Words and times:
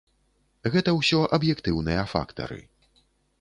Гэта 0.75 0.89
ўсё 0.99 1.19
аб'ектыўныя 1.39 2.07
фактары. 2.15 2.59